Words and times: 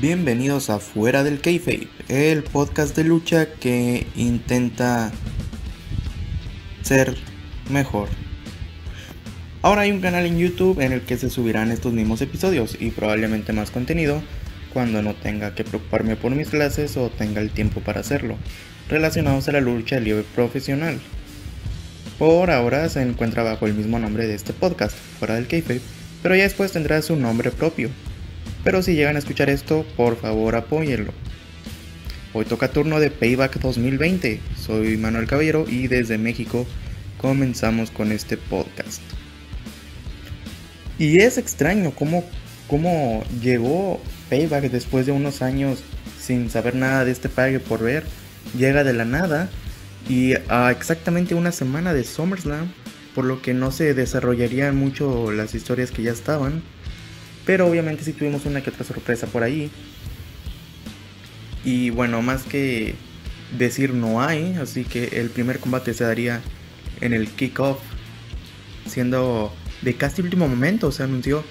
Bienvenidos 0.00 0.70
a 0.70 0.78
Fuera 0.78 1.24
del 1.24 1.42
Kayfabe, 1.42 1.86
el 2.08 2.42
podcast 2.42 2.96
de 2.96 3.04
lucha 3.04 3.52
que 3.52 4.06
intenta 4.16 5.12
ser 6.80 7.14
mejor. 7.68 8.08
Ahora 9.60 9.82
hay 9.82 9.90
un 9.90 10.00
canal 10.00 10.24
en 10.24 10.38
YouTube 10.38 10.80
en 10.80 10.92
el 10.92 11.02
que 11.02 11.18
se 11.18 11.28
subirán 11.28 11.70
estos 11.70 11.92
mismos 11.92 12.22
episodios 12.22 12.78
y 12.80 12.92
probablemente 12.92 13.52
más 13.52 13.70
contenido 13.70 14.22
cuando 14.72 15.02
no 15.02 15.12
tenga 15.12 15.54
que 15.54 15.64
preocuparme 15.64 16.16
por 16.16 16.34
mis 16.34 16.48
clases 16.48 16.96
o 16.96 17.10
tenga 17.10 17.42
el 17.42 17.50
tiempo 17.50 17.82
para 17.82 18.00
hacerlo, 18.00 18.38
relacionados 18.88 19.48
a 19.48 19.52
la 19.52 19.60
lucha 19.60 20.00
libre 20.00 20.24
profesional. 20.34 20.98
Por 22.18 22.50
ahora 22.50 22.88
se 22.88 23.02
encuentra 23.02 23.42
bajo 23.42 23.66
el 23.66 23.74
mismo 23.74 23.98
nombre 23.98 24.26
de 24.26 24.34
este 24.34 24.54
podcast, 24.54 24.96
Fuera 25.18 25.34
del 25.34 25.46
Kayfabe, 25.46 25.82
pero 26.22 26.36
ya 26.36 26.44
después 26.44 26.72
tendrá 26.72 27.02
su 27.02 27.16
nombre 27.16 27.50
propio 27.50 27.90
pero 28.64 28.82
si 28.82 28.94
llegan 28.94 29.16
a 29.16 29.20
escuchar 29.20 29.50
esto, 29.50 29.86
por 29.96 30.16
favor 30.16 30.54
apóyenlo. 30.54 31.12
Hoy 32.32 32.44
toca 32.44 32.70
turno 32.70 33.00
de 33.00 33.10
Payback 33.10 33.58
2020. 33.58 34.40
Soy 34.56 34.96
Manuel 34.96 35.26
Caballero 35.26 35.64
y 35.68 35.88
desde 35.88 36.18
México 36.18 36.66
comenzamos 37.18 37.90
con 37.90 38.12
este 38.12 38.36
podcast. 38.36 39.02
Y 40.98 41.18
es 41.18 41.38
extraño 41.38 41.92
cómo, 41.92 42.24
cómo 42.68 43.24
llegó 43.42 44.00
Payback 44.28 44.70
después 44.70 45.06
de 45.06 45.12
unos 45.12 45.42
años 45.42 45.82
sin 46.20 46.50
saber 46.50 46.74
nada 46.74 47.04
de 47.04 47.12
este 47.12 47.28
pague 47.28 47.58
por 47.58 47.82
ver. 47.82 48.04
Llega 48.56 48.84
de 48.84 48.92
la 48.92 49.04
nada 49.04 49.48
y 50.08 50.34
a 50.48 50.70
exactamente 50.70 51.34
una 51.34 51.52
semana 51.52 51.94
de 51.94 52.04
SummerSlam, 52.04 52.72
por 53.14 53.24
lo 53.24 53.42
que 53.42 53.54
no 53.54 53.70
se 53.70 53.94
desarrollarían 53.94 54.76
mucho 54.76 55.32
las 55.32 55.54
historias 55.54 55.90
que 55.90 56.02
ya 56.02 56.12
estaban 56.12 56.62
pero 57.44 57.66
obviamente 57.66 58.04
sí 58.04 58.12
tuvimos 58.12 58.46
una 58.46 58.62
que 58.62 58.70
otra 58.70 58.84
sorpresa 58.84 59.26
por 59.26 59.42
ahí. 59.42 59.70
Y 61.64 61.90
bueno, 61.90 62.22
más 62.22 62.42
que 62.42 62.94
decir 63.56 63.92
no 63.92 64.22
hay, 64.22 64.54
así 64.60 64.84
que 64.84 65.20
el 65.20 65.30
primer 65.30 65.58
combate 65.58 65.94
se 65.94 66.04
daría 66.04 66.40
en 67.00 67.12
el 67.12 67.28
kickoff, 67.28 67.78
siendo 68.86 69.52
de 69.82 69.94
casi 69.94 70.22
último 70.22 70.48
momento, 70.48 70.92
se 70.92 71.02
anunció 71.02 71.44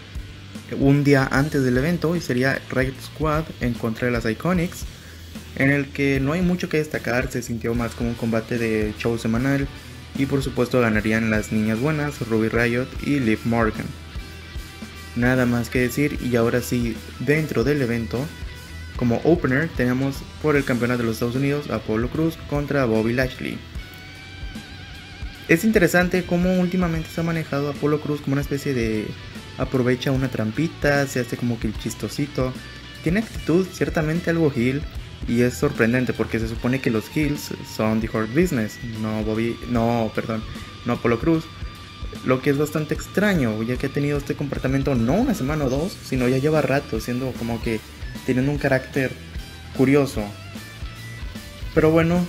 un 0.79 1.03
día 1.03 1.27
antes 1.31 1.63
del 1.63 1.77
evento 1.77 2.15
y 2.15 2.21
sería 2.21 2.61
Riot 2.69 2.93
Squad 3.01 3.45
en 3.61 3.73
contra 3.73 4.07
de 4.07 4.11
las 4.11 4.25
Iconics, 4.25 4.85
en 5.55 5.71
el 5.71 5.87
que 5.87 6.19
no 6.19 6.33
hay 6.33 6.41
mucho 6.41 6.69
que 6.69 6.77
destacar, 6.77 7.31
se 7.31 7.41
sintió 7.41 7.73
más 7.73 7.95
como 7.95 8.09
un 8.09 8.15
combate 8.15 8.57
de 8.57 8.93
show 8.97 9.17
semanal 9.17 9.67
y 10.17 10.25
por 10.25 10.43
supuesto 10.43 10.79
ganarían 10.79 11.29
las 11.29 11.51
niñas 11.51 11.79
buenas, 11.79 12.19
Ruby 12.27 12.49
Riot 12.49 12.87
y 13.03 13.19
Liv 13.19 13.39
Morgan. 13.45 13.85
Nada 15.19 15.45
más 15.45 15.69
que 15.69 15.79
decir 15.79 16.17
y 16.23 16.37
ahora 16.37 16.61
sí, 16.61 16.95
dentro 17.19 17.65
del 17.65 17.81
evento, 17.81 18.25
como 18.95 19.17
opener 19.25 19.67
tenemos 19.75 20.15
por 20.41 20.55
el 20.55 20.63
campeonato 20.63 20.99
de 20.99 21.07
los 21.07 21.15
Estados 21.17 21.35
Unidos 21.35 21.69
Apollo 21.69 22.07
Cruz 22.09 22.37
contra 22.49 22.85
Bobby 22.85 23.11
Lashley. 23.11 23.57
Es 25.49 25.65
interesante 25.65 26.23
cómo 26.23 26.57
últimamente 26.61 27.09
se 27.09 27.19
ha 27.19 27.25
manejado 27.25 27.69
Apollo 27.69 27.99
Cruz 27.99 28.21
como 28.21 28.35
una 28.35 28.41
especie 28.41 28.73
de 28.73 29.07
aprovecha 29.57 30.13
una 30.13 30.29
trampita, 30.29 31.05
se 31.05 31.19
hace 31.19 31.35
como 31.35 31.59
que 31.59 31.67
el 31.67 31.77
chistosito. 31.77 32.53
Tiene 33.03 33.19
actitud 33.19 33.67
ciertamente 33.69 34.29
algo 34.29 34.53
heel 34.55 34.81
y 35.27 35.41
es 35.41 35.53
sorprendente 35.53 36.13
porque 36.13 36.39
se 36.39 36.47
supone 36.47 36.79
que 36.79 36.91
los 36.91 37.13
heels 37.13 37.49
son 37.75 37.99
The 37.99 38.09
Hard 38.13 38.29
Business, 38.33 38.79
no 39.01 39.21
Bobby, 39.23 39.57
no, 39.69 40.09
perdón, 40.15 40.41
no 40.85 40.93
Apollo 40.93 41.19
Cruz. 41.19 41.43
Lo 42.25 42.41
que 42.41 42.49
es 42.49 42.57
bastante 42.57 42.93
extraño, 42.93 43.61
ya 43.63 43.77
que 43.77 43.87
ha 43.87 43.89
tenido 43.89 44.17
este 44.17 44.35
comportamiento 44.35 44.93
no 44.95 45.13
una 45.13 45.33
semana 45.33 45.65
o 45.65 45.69
dos, 45.69 45.95
sino 46.03 46.27
ya 46.27 46.37
lleva 46.37 46.61
rato, 46.61 46.99
siendo 46.99 47.31
como 47.33 47.61
que 47.61 47.79
teniendo 48.25 48.51
un 48.51 48.57
carácter 48.57 49.11
curioso. 49.77 50.23
Pero 51.73 51.91
bueno, 51.91 52.25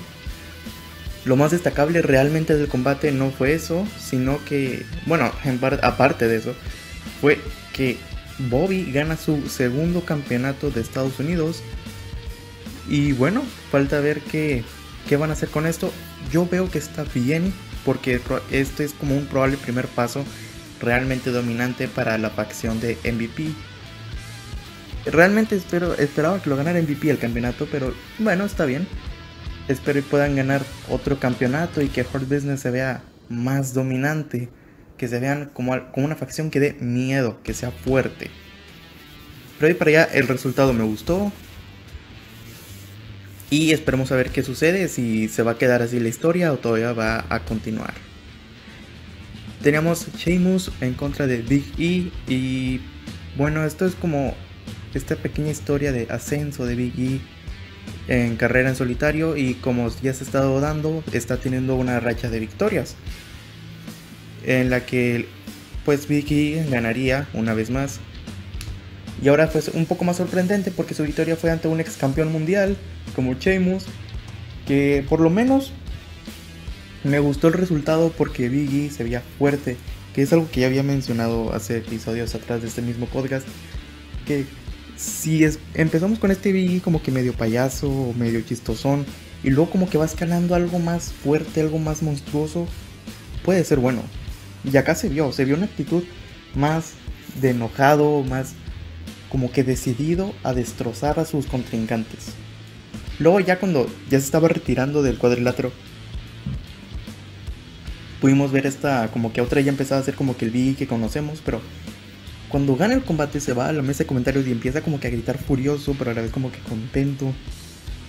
lo 1.25 1.37
más 1.37 1.51
destacable 1.51 2.03
realmente 2.03 2.57
del 2.57 2.69
combate 2.69 3.13
no 3.13 3.31
fue 3.31 3.53
eso, 3.53 3.87
sino 3.99 4.43
que, 4.45 4.85
bueno, 5.07 5.33
aparte 5.83 6.29
de 6.29 6.37
eso, 6.37 6.55
fue 7.21 7.41
que 7.73 7.99
Bobby 8.49 8.91
gana 8.91 9.17
su 9.17 9.49
segundo 9.49 10.05
campeonato 10.05 10.71
de 10.71 10.81
Estados 10.81 11.19
Unidos. 11.19 11.63
Y 12.89 13.13
bueno, 13.13 13.43
falta 13.71 14.01
ver 14.01 14.21
qué, 14.21 14.65
qué 15.09 15.17
van 15.17 15.31
a 15.31 15.35
hacer 15.35 15.49
con 15.51 15.67
esto. 15.67 15.93
Yo 16.33 16.47
veo 16.47 16.71
que 16.71 16.79
está 16.79 17.05
bien 17.15 17.53
porque 17.85 18.21
este 18.51 18.85
es 18.85 18.93
como 18.93 19.17
un 19.17 19.27
probable 19.27 19.57
primer 19.57 19.87
paso 19.87 20.25
realmente 20.81 21.31
dominante 21.31 21.89
para 21.89 22.19
la 22.19 22.31
facción 22.31 22.81
de 22.81 22.97
MVP. 23.05 23.53
Realmente 25.07 25.57
espero, 25.57 25.95
esperaba 25.95 26.43
que 26.43 26.51
lo 26.51 26.57
ganara 26.57 26.81
MVP 26.81 27.11
el 27.11 27.19
campeonato, 27.19 27.67
pero 27.71 27.95
bueno, 28.19 28.45
está 28.45 28.65
bien. 28.65 28.87
Espero 29.69 30.03
que 30.03 30.09
puedan 30.09 30.37
ganar 30.37 30.63
otro 30.89 31.19
campeonato 31.19 31.81
y 31.81 31.89
que 31.89 32.01
Hard 32.01 32.27
Business 32.27 32.61
se 32.61 32.71
vea 32.71 33.03
más 33.29 33.73
dominante, 33.73 34.49
que 34.97 35.09
se 35.09 35.21
vean 35.21 35.51
como, 35.53 35.73
como 35.93 36.07
una 36.07 36.17
facción 36.17 36.51
que 36.51 36.61
dé 36.61 36.73
miedo, 36.81 37.41
que 37.43 37.55
sea 37.55 37.71
fuerte. 37.71 38.31
Pero 39.59 39.69
ahí 39.69 39.75
para 39.75 39.91
allá 39.91 40.05
el 40.13 40.27
resultado 40.27 40.73
me 40.73 40.85
gustó, 40.85 41.33
y 43.51 43.73
esperemos 43.73 44.13
a 44.13 44.17
ver 44.17 44.31
qué 44.31 44.43
sucede, 44.43 44.89
si 44.89 45.29
se 45.29 45.43
va 45.43 45.53
a 45.53 45.59
quedar 45.59 45.83
así 45.83 45.99
la 45.99 46.09
historia 46.09 46.53
o 46.53 46.59
todavía 46.59 46.93
va 46.93 47.27
a 47.29 47.41
continuar. 47.41 47.95
Teníamos 49.63 50.07
Sheamus 50.17 50.71
en 50.81 50.95
contra 50.95 51.27
de 51.27 51.39
Big 51.39 51.65
E 51.77 52.11
y 52.33 52.81
bueno, 53.37 53.65
esto 53.65 53.85
es 53.85 53.95
como 53.95 54.35
esta 54.95 55.17
pequeña 55.17 55.51
historia 55.51 55.93
de 55.93 56.07
ascenso 56.11 56.65
de 56.65 56.77
Big 56.77 56.95
E 56.99 57.21
en 58.09 58.37
carrera 58.37 58.71
en 58.71 58.77
solitario 58.77 59.37
y 59.37 59.55
como 59.55 59.89
ya 60.01 60.15
se 60.15 60.25
ha 60.25 60.27
estado 60.27 60.61
dando, 60.61 61.05
está 61.13 61.37
teniendo 61.37 61.75
una 61.75 62.01
racha 62.01 62.31
de 62.31 62.41
victorias 62.41 62.95
en 64.47 64.71
la 64.71 64.87
que 64.87 65.27
pues 65.85 66.09
Big 66.09 66.33
E 66.33 66.67
ganaría 66.71 67.29
una 67.35 67.53
vez 67.55 67.71
más. 67.71 68.01
Y 69.23 69.29
ahora 69.29 69.49
fue 69.49 69.63
un 69.75 69.87
poco 69.87 70.05
más 70.05 70.17
sorprendente 70.17 70.71
porque 70.71 70.95
su 70.95 71.03
victoria 71.03 71.37
fue 71.37 71.51
ante 71.51 71.69
un 71.69 71.81
ex 71.81 71.97
campeón 71.97 72.33
mundial 72.33 72.77
como 73.15 73.35
Sheamus, 73.35 73.85
que 74.67 75.05
por 75.09 75.21
lo 75.21 75.31
menos 75.31 75.73
me 77.05 77.19
gustó 77.19 77.49
el 77.49 77.55
resultado 77.55 78.13
porque 78.17 78.49
Biggie 78.49 78.91
se 78.91 79.05
veía 79.05 79.23
fuerte, 79.39 79.77
que 80.15 80.23
es 80.23 80.33
algo 80.33 80.51
que 80.51 80.61
ya 80.61 80.67
había 80.67 80.83
mencionado 80.83 81.53
hace 81.53 81.79
episodios 81.79 82.35
atrás 82.35 82.63
de 82.63 82.69
este 82.69 82.83
mismo 82.83 83.07
podcast, 83.07 83.47
que 84.27 84.47
si 84.97 85.45
es, 85.45 85.59
empezamos 85.75 86.19
con 86.19 86.31
este 86.31 86.53
Biggie 86.53 86.81
como 86.81 87.03
que 87.03 87.11
medio 87.11 87.33
payaso, 87.35 88.15
medio 88.19 88.41
chistosón, 88.43 89.05
y 89.43 89.51
luego 89.51 89.71
como 89.71 89.89
que 89.89 89.99
va 89.99 90.05
escalando 90.05 90.55
algo 90.55 90.79
más 90.79 91.13
fuerte, 91.13 91.61
algo 91.61 91.79
más 91.79 92.03
monstruoso, 92.03 92.67
puede 93.45 93.65
ser 93.65 93.79
bueno. 93.79 94.03
Y 94.71 94.77
acá 94.77 94.95
se 94.95 95.09
vio, 95.09 95.33
se 95.33 95.47
vio 95.47 95.57
una 95.57 95.65
actitud 95.65 96.05
más 96.55 96.93
de 97.41 97.51
enojado, 97.51 98.23
más 98.23 98.55
como 99.31 99.51
que 99.51 99.65
decidido 99.65 100.35
a 100.43 100.53
destrozar 100.53 101.19
a 101.19 101.25
sus 101.25 101.47
contrincantes. 101.47 102.35
Luego 103.19 103.41
ya 103.41 103.59
cuando 103.59 103.87
ya 104.11 104.19
se 104.19 104.27
estaba 104.27 104.49
retirando 104.49 105.03
del 105.03 105.19
cuadrilátero, 105.19 105.73
pudimos 108.21 108.53
ver 108.53 108.67
esta, 108.67 109.11
como 109.13 109.33
que 109.33 109.41
otra 109.41 109.61
ya 109.61 109.71
empezaba 109.71 110.01
a 110.01 110.05
ser 110.05 110.15
como 110.15 110.37
que 110.37 110.45
el 110.45 110.51
B 110.51 110.75
que 110.77 110.87
conocemos, 110.87 111.41
pero 111.45 111.61
cuando 112.49 112.75
gana 112.77 112.95
el 112.95 113.05
combate 113.05 113.41
se 113.41 113.53
va 113.53 113.69
a 113.69 113.73
la 113.73 113.83
mesa 113.83 114.01
de 114.01 114.09
comentarios 114.09 114.47
y 114.47 114.53
empieza 114.53 114.83
como 114.83 114.99
que 114.99 115.07
a 115.07 115.11
gritar 115.11 115.39
furioso, 115.39 115.95
pero 115.97 116.11
a 116.11 116.15
la 116.15 116.23
vez 116.23 116.33
como 116.33 116.51
que 116.51 116.59
contento, 116.59 117.33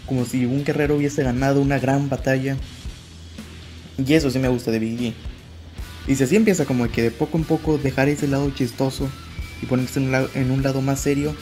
como 0.07 0.25
si 0.25 0.45
un 0.45 0.65
guerrero 0.65 0.95
hubiese 0.95 1.23
ganado 1.23 1.61
una 1.61 1.77
gran 1.77 2.09
batalla. 2.09 2.57
Y 4.03 4.13
eso 4.13 4.31
sí 4.31 4.39
me 4.39 4.47
gusta 4.47 4.71
de 4.71 4.79
Biggie. 4.79 5.13
Y 6.07 6.15
si 6.15 6.23
así 6.23 6.35
empieza 6.35 6.65
como 6.65 6.87
que 6.89 7.03
de 7.03 7.11
poco 7.11 7.37
en 7.37 7.43
poco 7.43 7.77
dejar 7.77 8.09
ese 8.09 8.27
lado 8.27 8.49
chistoso 8.51 9.09
y 9.61 9.65
ponerse 9.65 9.99
en 9.99 10.51
un 10.51 10.63
lado 10.63 10.81
más 10.81 10.99
serio, 10.99 11.35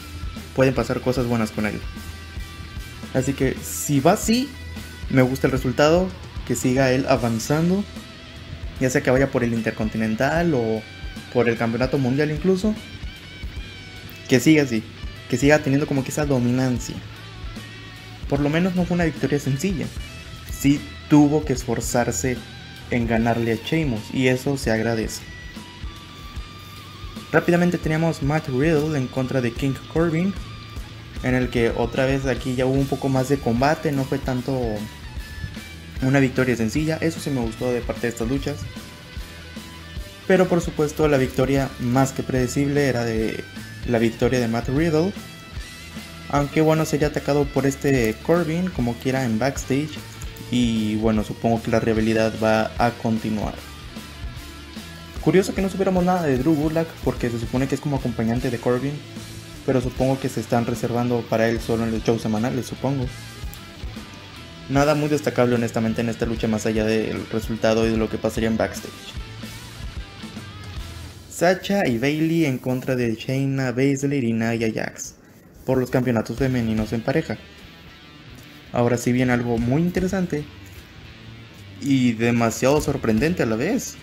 pueden 0.56 0.74
pasar 0.74 1.02
cosas 1.02 1.26
buenas 1.26 1.52
con 1.52 1.66
él. 1.66 1.80
Así 3.14 3.34
que 3.34 3.56
si 3.62 4.00
va 4.00 4.14
así, 4.14 4.50
me 5.10 5.22
gusta 5.22 5.48
el 5.48 5.52
resultado, 5.52 6.08
que 6.48 6.56
siga 6.56 6.92
él 6.92 7.06
avanzando, 7.08 7.84
ya 8.80 8.90
sea 8.90 9.02
que 9.02 9.12
vaya 9.12 9.32
por 9.32 9.44
el 9.44 9.54
Intercontinental 9.54 10.54
o 10.54 10.82
por 11.34 11.50
el 11.50 11.58
Campeonato 11.58 11.98
Mundial 11.98 12.32
incluso, 12.32 12.74
que 14.28 14.40
siga 14.40 14.64
así, 14.64 14.84
que 15.30 15.38
siga 15.38 15.60
teniendo 15.60 15.88
como 15.88 16.04
que 16.04 16.12
esa 16.12 16.26
dominancia. 16.26 16.96
Por 18.28 18.40
lo 18.40 18.50
menos 18.50 18.76
no 18.76 18.86
fue 18.86 18.96
una 18.96 19.06
victoria 19.06 19.40
sencilla, 19.40 19.88
sí 20.52 20.80
tuvo 21.10 21.46
que 21.46 21.54
esforzarse 21.54 22.38
en 22.92 23.08
ganarle 23.08 23.54
a 23.54 23.56
Sheamus 23.56 24.14
y 24.14 24.28
eso 24.28 24.58
se 24.58 24.72
agradece. 24.72 25.22
Rápidamente 27.32 27.78
teníamos 27.78 28.24
Matt 28.24 28.48
Riddle 28.48 28.98
en 28.98 29.08
contra 29.08 29.42
de 29.42 29.52
King 29.52 29.74
Corbin, 29.94 30.34
en 31.24 31.36
el 31.36 31.50
que 31.50 31.70
otra 31.70 32.06
vez 32.06 32.26
aquí 32.26 32.56
ya 32.56 32.66
hubo 32.66 32.74
un 32.74 32.88
poco 32.88 33.10
más 33.10 33.30
de 33.30 33.38
combate, 33.38 33.92
no 33.92 34.04
fue 34.04 34.18
tanto 34.18 34.60
una 36.02 36.20
victoria 36.20 36.56
sencilla, 36.56 36.98
eso 37.02 37.20
sí 37.20 37.30
me 37.30 37.42
gustó 37.42 37.72
de 37.72 37.82
parte 37.82 38.02
de 38.02 38.08
estas 38.10 38.28
luchas. 38.28 38.58
Pero 40.28 40.48
por 40.48 40.62
supuesto 40.62 41.08
la 41.08 41.18
victoria 41.18 41.70
más 41.80 42.12
que 42.12 42.24
predecible 42.24 42.88
era 42.88 43.04
de 43.04 43.44
la 43.88 44.00
victoria 44.00 44.40
de 44.40 44.48
Matt 44.48 44.70
Riddle. 44.70 45.12
Aunque 46.30 46.62
bueno, 46.62 46.86
sería 46.86 47.08
atacado 47.08 47.46
por 47.46 47.66
este 47.66 48.16
Corbin 48.24 48.70
como 48.70 48.94
quiera 48.94 49.26
en 49.26 49.40
backstage. 49.40 49.98
Y 50.52 50.96
bueno, 50.98 51.24
supongo 51.24 51.62
que 51.62 51.72
la 51.72 51.80
rivalidad 51.80 52.34
va 52.42 52.72
a 52.78 52.92
continuar. 52.92 53.56
Curioso 55.24 55.54
que 55.54 55.62
no 55.62 55.70
supiéramos 55.70 56.04
nada 56.04 56.24
de 56.24 56.38
Drew 56.38 56.56
Gulak 56.56 56.88
porque 57.04 57.30
se 57.30 57.40
supone 57.40 57.68
que 57.68 57.76
es 57.76 57.82
como 57.82 57.98
acompañante 57.98 58.50
de 58.50 58.58
Corbin. 58.58 58.94
Pero 59.66 59.82
supongo 59.82 60.20
que 60.20 60.30
se 60.30 60.40
están 60.40 60.66
reservando 60.66 61.24
para 61.30 61.48
él 61.48 61.60
solo 61.60 61.84
en 61.84 61.92
los 61.92 62.04
shows 62.04 62.22
semanales, 62.22 62.66
supongo. 62.66 63.06
Nada 64.70 64.96
muy 64.96 65.10
destacable 65.10 65.56
honestamente 65.56 66.02
en 66.02 66.10
esta 66.10 66.26
lucha 66.26 66.48
más 66.48 66.66
allá 66.66 66.86
del 66.86 67.28
resultado 67.30 67.88
y 67.88 67.92
de 67.92 67.98
lo 67.98 68.10
que 68.10 68.18
pasaría 68.18 68.50
en 68.50 68.58
backstage. 68.58 68.94
Sacha 71.30 71.88
y 71.88 71.98
Bailey 71.98 72.46
en 72.46 72.58
contra 72.58 72.96
de 72.96 73.16
Shayna 73.16 73.72
Baszler 73.72 74.24
y 74.24 74.34
Nia 74.34 74.72
Jax 74.74 75.16
por 75.66 75.78
los 75.78 75.90
campeonatos 75.90 76.38
femeninos 76.38 76.94
en 76.94 77.02
pareja. 77.02 77.38
Ahora 78.72 78.98
sí 78.98 79.12
viene 79.12 79.34
algo 79.34 79.58
muy 79.58 79.82
interesante 79.82 80.44
y 81.82 82.14
demasiado 82.14 82.82
sorprendente 82.82 83.44
a 83.44 83.46
la 83.46 83.56
vez. 83.56 83.96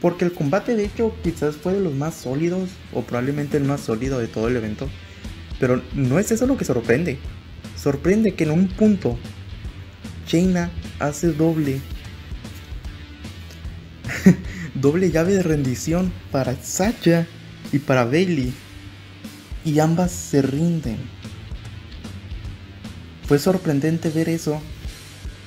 Porque 0.00 0.24
el 0.24 0.32
combate 0.32 0.76
de 0.76 0.84
hecho 0.84 1.14
quizás 1.22 1.56
fue 1.56 1.74
de 1.74 1.80
los 1.80 1.94
más 1.94 2.14
sólidos 2.14 2.68
o 2.92 3.02
probablemente 3.02 3.56
el 3.56 3.64
más 3.64 3.80
sólido 3.80 4.18
de 4.18 4.28
todo 4.28 4.48
el 4.48 4.56
evento. 4.56 4.88
Pero 5.58 5.82
no 5.94 6.18
es 6.18 6.30
eso 6.30 6.46
lo 6.46 6.56
que 6.56 6.64
sorprende. 6.64 7.18
Sorprende 7.76 8.34
que 8.34 8.44
en 8.44 8.50
un 8.50 8.68
punto 8.68 9.18
Shayna 10.26 10.70
hace 10.98 11.32
doble 11.32 11.80
doble 14.74 15.10
llave 15.10 15.34
de 15.34 15.42
rendición 15.42 16.12
para 16.30 16.54
Sacha 16.56 17.26
y 17.72 17.78
para 17.78 18.04
Bailey. 18.04 18.52
Y 19.64 19.78
ambas 19.80 20.12
se 20.12 20.42
rinden. 20.42 20.98
Fue 23.26 23.38
sorprendente 23.38 24.10
ver 24.10 24.28
eso 24.28 24.60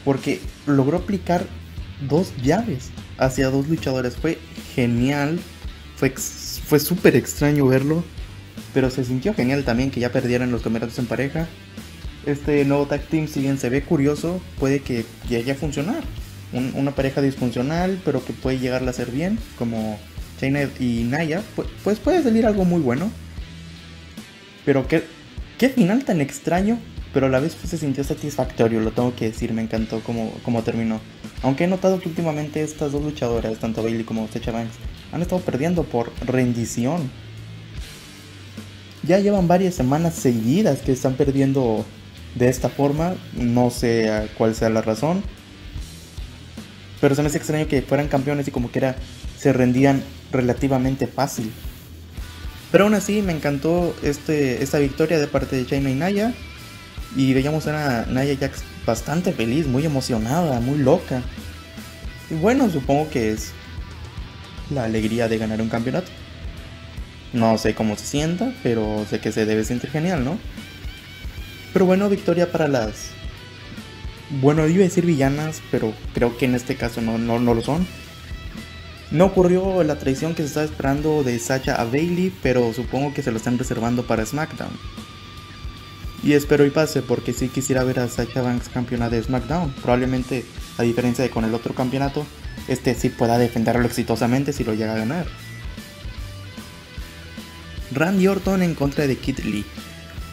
porque 0.04 0.42
logró 0.66 0.98
aplicar 0.98 1.46
dos 2.08 2.34
llaves 2.42 2.92
hacia 3.20 3.50
dos 3.50 3.68
luchadores. 3.68 4.16
Fue 4.16 4.40
genial. 4.76 5.40
Fue, 5.96 6.12
fue 6.12 6.80
súper 6.80 7.16
extraño 7.16 7.68
verlo. 7.68 8.04
Pero 8.74 8.90
se 8.90 9.04
sintió 9.04 9.34
genial 9.34 9.64
también 9.64 9.92
que 9.92 10.00
ya 10.00 10.12
perdieran 10.12 10.52
los 10.52 10.62
campeonatos 10.62 10.98
en 11.00 11.06
pareja. 11.06 11.48
Este 12.26 12.66
nuevo 12.66 12.86
tag 12.86 13.02
team, 13.04 13.28
si 13.28 13.42
bien 13.42 13.58
se 13.58 13.70
ve 13.70 13.82
curioso, 13.82 14.42
puede 14.60 14.80
que 14.80 15.06
llegue 15.28 15.52
a 15.52 15.56
funcionar. 15.56 16.04
una 16.52 16.96
pareja 16.96 17.22
disfuncional, 17.22 18.02
pero 18.04 18.24
que 18.24 18.34
puede 18.34 18.60
llegar 18.60 18.88
a 18.88 18.94
ser 18.94 19.12
bien, 19.12 19.38
como 19.58 20.00
Chaina 20.40 20.70
y 20.80 21.04
Naya, 21.04 21.44
pues, 21.56 21.68
pues, 21.84 22.00
puede 22.00 22.24
salir 22.24 22.46
algo 22.46 22.66
muy 22.66 22.82
bueno. 22.82 23.12
Pero 24.66 24.88
qué, 24.88 25.04
qué 25.58 25.70
final 25.70 26.06
tan 26.06 26.22
extraño 26.22 26.80
pero 27.14 27.26
a 27.26 27.30
la 27.30 27.40
vez 27.40 27.56
pues, 27.56 27.70
se 27.70 27.78
sintió 27.78 28.04
satisfactorio, 28.04 28.80
lo 28.80 28.92
tengo 28.92 29.16
que 29.16 29.26
decir, 29.26 29.54
me 29.54 29.62
encantó 29.62 30.02
como, 30.02 30.32
como 30.44 30.64
terminó. 30.64 31.00
Aunque 31.42 31.64
he 31.64 31.68
notado 31.68 32.00
que 32.00 32.10
últimamente 32.10 32.62
estas 32.62 32.92
dos 32.92 33.04
luchadoras, 33.04 33.58
tanto 33.60 33.82
Bailey 33.82 34.04
como 34.04 34.28
Sacha 34.28 34.52
Banks, 34.52 34.76
han 35.12 35.22
estado 35.22 35.42
perdiendo 35.42 35.84
por 35.84 36.12
rendición. 36.26 37.10
Ya 39.04 39.20
llevan 39.20 39.48
varias 39.48 39.76
semanas 39.76 40.14
seguidas 40.14 40.80
que 40.80 40.92
están 40.92 41.16
perdiendo 41.16 41.86
de 42.36 42.50
esta 42.50 42.70
forma, 42.70 43.16
no 43.34 43.72
sé 43.72 44.30
cuál 44.38 44.54
sea 44.54 44.70
la 44.70 44.82
razón. 44.82 45.24
Pero 47.02 47.16
se 47.16 47.22
me 47.22 47.30
hace 47.30 47.38
extraño 47.38 47.68
que 47.68 47.82
fueran 47.82 48.08
campeones 48.08 48.48
y 48.48 48.52
como 48.52 48.72
que 48.72 48.80
era, 48.80 48.96
se 49.38 49.54
rendían 49.54 50.04
relativamente 50.32 51.08
fácil. 51.08 51.52
Pero 52.72 52.84
aún 52.84 52.94
así 52.94 53.22
me 53.22 53.34
encantó 53.34 53.96
este, 54.04 54.62
esta 54.62 54.78
victoria 54.78 55.18
de 55.18 55.28
parte 55.28 55.56
de 55.56 55.66
China 55.66 55.90
y 55.90 55.96
Naya. 55.96 56.34
Y 57.16 57.34
veíamos 57.34 57.68
a 57.68 58.06
Naya 58.06 58.36
Jax 58.40 58.64
bastante 58.86 59.34
feliz, 59.34 59.68
muy 59.68 59.86
emocionada, 59.86 60.60
muy 60.60 60.78
loca. 60.78 61.22
Y 62.30 62.36
bueno, 62.36 62.70
supongo 62.70 63.10
que 63.10 63.32
es 63.32 63.52
la 64.70 64.84
alegría 64.84 65.28
de 65.28 65.38
ganar 65.38 65.62
un 65.62 65.70
campeonato. 65.70 66.12
No 67.34 67.58
sé 67.58 67.76
cómo 67.76 67.96
se 67.96 68.06
sienta, 68.06 68.54
pero 68.64 69.06
sé 69.10 69.20
que 69.20 69.32
se 69.32 69.46
debe 69.46 69.64
sentir 69.64 69.90
genial, 69.90 70.24
¿no? 70.24 70.38
Pero 71.74 71.86
bueno, 71.86 72.10
victoria 72.10 72.52
para 72.52 72.68
las... 72.68 73.12
Bueno, 74.42 74.68
iba 74.68 74.82
a 74.82 74.88
decir 74.88 75.06
villanas, 75.06 75.62
pero 75.72 75.94
creo 76.14 76.38
que 76.38 76.46
en 76.46 76.56
este 76.56 76.76
caso 76.76 77.02
no, 77.02 77.18
no, 77.18 77.40
no 77.40 77.54
lo 77.54 77.62
son. 77.62 77.88
No 79.12 79.26
ocurrió 79.26 79.84
la 79.84 79.98
traición 79.98 80.36
que 80.36 80.44
se 80.44 80.50
estaba 80.50 80.66
esperando 80.66 81.24
de 81.24 81.40
Sacha 81.40 81.76
a 81.76 81.86
Bailey, 81.86 82.32
pero 82.44 82.72
supongo 82.74 83.12
que 83.14 83.24
se 83.24 83.32
lo 83.32 83.38
están 83.38 83.58
reservando 83.58 84.06
para 84.06 84.26
SmackDown. 84.26 84.72
Y 86.22 86.34
espero 86.34 86.66
y 86.66 86.70
pase 86.70 87.02
porque 87.02 87.34
sí 87.34 87.48
quisiera 87.48 87.84
ver 87.84 88.00
a 88.00 88.08
Sasha 88.08 88.42
Banks 88.42 88.70
campeona 88.70 89.10
de 89.10 89.24
SmackDown. 89.24 89.72
Probablemente, 89.82 90.46
a 90.78 90.84
diferencia 90.84 91.24
de 91.24 91.30
con 91.30 91.46
el 91.46 91.54
otro 91.54 91.74
campeonato, 91.74 92.26
este 92.68 92.94
sí 92.94 93.10
pueda 93.10 93.38
defenderlo 93.38 93.86
exitosamente 93.86 94.52
si 94.52 94.64
lo 94.64 94.74
llega 94.74 94.94
a 94.94 94.98
ganar. 94.98 95.26
Randy 97.92 98.28
Orton 98.28 98.62
en 98.62 98.76
contra 98.76 99.08
de 99.08 99.16
Kid 99.16 99.40
Lee. 99.40 99.66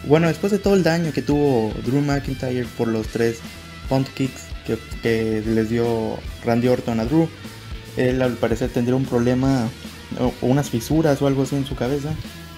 Bueno, 0.06 0.28
después 0.28 0.52
de 0.52 0.58
todo 0.58 0.74
el 0.74 0.82
daño 0.82 1.12
que 1.12 1.22
tuvo 1.22 1.72
Drew 1.84 2.00
McIntyre 2.00 2.66
por 2.76 2.88
los 2.88 3.08
tres 3.08 3.38
punt 3.88 4.08
kicks 4.08 4.42
que, 5.02 5.42
les 5.46 5.70
dio 5.70 6.18
Randy 6.44 6.68
Orton 6.68 7.00
a 7.00 7.04
Drew, 7.04 7.28
él 7.96 8.20
al 8.20 8.32
parecer 8.34 8.70
tendría 8.70 8.96
un 8.96 9.04
problema 9.04 9.68
o 10.20 10.32
unas 10.42 10.70
fisuras 10.70 11.22
o 11.22 11.26
algo 11.26 11.42
así 11.42 11.56
en 11.56 11.64
su 11.64 11.76
cabeza, 11.76 12.10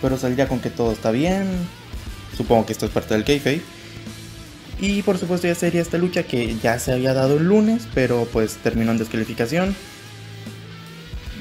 pero 0.02 0.16
saldría 0.16 0.48
con 0.48 0.60
que 0.60 0.70
todo 0.70 0.92
está 0.92 1.10
bien, 1.10 1.46
Supongo 2.38 2.67
que 2.67 2.73
esto 2.73 2.87
es 2.87 2.93
parte 2.93 3.14
del 3.14 3.25
kayfabe. 3.25 3.61
Y 4.81 5.02
por 5.02 5.19
supuesto 5.19 5.49
ya 5.49 5.56
sería 5.56 5.82
esta 5.82 5.99
lucha 5.99 6.23
que 6.23 6.55
ya 6.62 6.79
se 6.79 6.93
había 6.93 7.12
dado 7.12 7.38
el 7.38 7.46
lunes, 7.46 7.88
pero 7.94 8.29
pues 8.32 8.58
terminó 8.62 8.93
en 8.93 8.99
descalificación. 8.99 9.75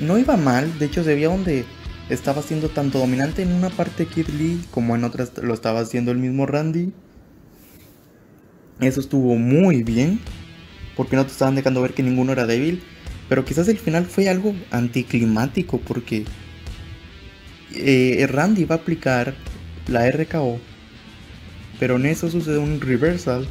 No 0.01 0.17
iba 0.17 0.37
mal, 0.37 0.79
de 0.79 0.85
hecho 0.87 1.03
se 1.03 1.13
veía 1.13 1.27
donde 1.27 1.65
estaba 2.09 2.41
siendo 2.41 2.69
tanto 2.69 2.97
dominante 2.97 3.43
en 3.43 3.53
una 3.53 3.69
parte 3.69 4.07
Kid 4.07 4.25
como 4.71 4.95
en 4.95 5.03
otras 5.03 5.31
lo 5.37 5.53
estaba 5.53 5.81
haciendo 5.81 6.11
el 6.11 6.17
mismo 6.17 6.47
Randy. 6.47 6.91
Eso 8.79 8.99
estuvo 8.99 9.35
muy 9.35 9.83
bien, 9.83 10.19
porque 10.95 11.15
no 11.15 11.27
te 11.27 11.31
estaban 11.31 11.53
dejando 11.53 11.81
ver 11.83 11.93
que 11.93 12.01
ninguno 12.01 12.31
era 12.31 12.47
débil. 12.47 12.81
Pero 13.29 13.45
quizás 13.45 13.67
el 13.67 13.77
final 13.77 14.05
fue 14.05 14.29
algo 14.29 14.55
anticlimático 14.71 15.79
porque 15.79 16.25
eh, 17.75 18.25
Randy 18.27 18.65
va 18.65 18.75
a 18.75 18.77
aplicar 18.79 19.35
la 19.87 20.09
RKO 20.09 20.59
pero 21.79 21.95
en 21.97 22.05
eso 22.05 22.29
sucede 22.29 22.57
un 22.57 22.81
reversal. 22.81 23.47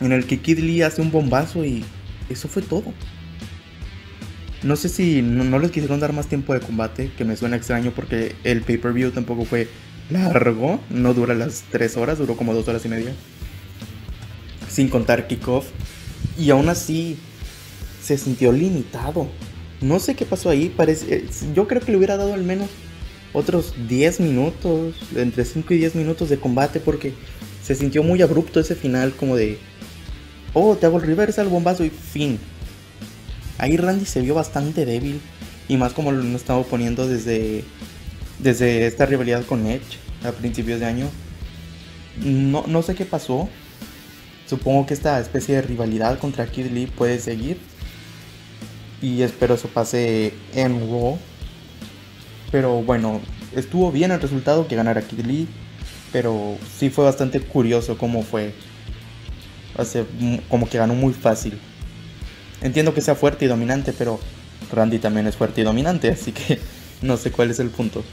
En 0.00 0.12
el 0.12 0.26
que 0.26 0.40
Kid 0.40 0.58
Lee 0.58 0.82
hace 0.82 1.00
un 1.00 1.10
bombazo 1.10 1.64
y 1.64 1.84
eso 2.28 2.48
fue 2.48 2.62
todo. 2.62 2.92
No 4.62 4.76
sé 4.76 4.88
si 4.88 5.22
no, 5.22 5.58
les 5.58 5.70
quisieron 5.70 6.00
dar 6.00 6.12
más 6.12 6.28
tiempo 6.28 6.54
de 6.54 6.60
combate, 6.60 7.10
que 7.16 7.24
me 7.24 7.36
suena 7.36 7.56
extraño 7.56 7.92
porque 7.94 8.36
el 8.44 8.62
pay-per-view 8.62 9.10
tampoco 9.10 9.44
fue 9.44 9.68
largo, 10.10 10.80
no 10.90 11.14
dura 11.14 11.34
las 11.34 11.64
3 11.70 11.96
horas, 11.96 12.18
duró 12.18 12.36
como 12.36 12.54
2 12.54 12.68
horas 12.68 12.84
y 12.84 12.88
media. 12.88 13.12
Sin 14.68 14.88
contar 14.88 15.26
kickoff. 15.26 15.66
Y 16.38 16.50
aún 16.50 16.68
así 16.68 17.18
se 18.02 18.16
sintió 18.18 18.52
limitado. 18.52 19.28
No 19.80 19.98
sé 19.98 20.14
qué 20.14 20.24
pasó 20.24 20.48
ahí, 20.48 20.72
parece, 20.74 21.14
eh, 21.14 21.28
yo 21.54 21.66
creo 21.66 21.80
que 21.80 21.90
le 21.90 21.98
hubiera 21.98 22.16
dado 22.16 22.34
al 22.34 22.44
menos 22.44 22.68
otros 23.32 23.74
10 23.88 24.20
minutos, 24.20 24.94
entre 25.16 25.44
5 25.44 25.74
y 25.74 25.78
10 25.78 25.94
minutos 25.94 26.28
de 26.28 26.38
combate 26.38 26.80
porque 26.80 27.14
se 27.62 27.74
sintió 27.74 28.02
muy 28.02 28.20
abrupto 28.22 28.60
ese 28.60 28.74
final 28.74 29.12
como 29.12 29.36
de, 29.36 29.58
oh, 30.52 30.76
te 30.76 30.86
hago 30.86 30.98
el 30.98 31.06
reversal, 31.06 31.48
bombazo 31.48 31.84
y 31.84 31.90
fin. 31.90 32.38
Ahí 33.58 33.76
Randy 33.76 34.04
se 34.04 34.20
vio 34.20 34.34
bastante 34.34 34.84
débil 34.84 35.20
y 35.68 35.76
más 35.76 35.92
como 35.92 36.12
lo 36.12 36.36
estaba 36.36 36.62
poniendo 36.64 37.06
desde, 37.06 37.64
desde 38.38 38.86
esta 38.86 39.06
rivalidad 39.06 39.44
con 39.46 39.66
Edge 39.66 39.98
a 40.24 40.32
principios 40.32 40.80
de 40.80 40.86
año. 40.86 41.08
No, 42.24 42.64
no 42.66 42.82
sé 42.82 42.94
qué 42.94 43.04
pasó. 43.04 43.48
Supongo 44.46 44.84
que 44.86 44.94
esta 44.94 45.18
especie 45.20 45.54
de 45.54 45.62
rivalidad 45.62 46.18
contra 46.18 46.46
Kid 46.46 46.66
Lee 46.66 46.86
puede 46.86 47.18
seguir. 47.18 47.58
Y 49.00 49.22
espero 49.22 49.54
eso 49.54 49.68
pase 49.68 50.34
en 50.54 50.80
Raw 50.80 51.18
pero 52.52 52.82
bueno, 52.82 53.20
estuvo 53.56 53.90
bien 53.90 54.12
el 54.12 54.20
resultado 54.20 54.68
que 54.68 54.76
ganara 54.76 55.02
Kid 55.02 55.24
Lee. 55.24 55.48
Pero 56.12 56.58
sí 56.78 56.90
fue 56.90 57.06
bastante 57.06 57.40
curioso 57.40 57.96
cómo 57.96 58.22
fue. 58.22 58.54
Como 60.48 60.68
que 60.68 60.76
ganó 60.76 60.94
muy 60.94 61.14
fácil. 61.14 61.58
Entiendo 62.60 62.92
que 62.94 63.00
sea 63.00 63.14
fuerte 63.14 63.46
y 63.46 63.48
dominante, 63.48 63.94
pero 63.94 64.20
Randy 64.70 64.98
también 64.98 65.26
es 65.26 65.36
fuerte 65.36 65.62
y 65.62 65.64
dominante, 65.64 66.10
así 66.10 66.32
que 66.32 66.60
no 67.02 67.16
sé 67.16 67.32
cuál 67.32 67.50
es 67.50 67.58
el 67.58 67.70
punto. 67.70 68.04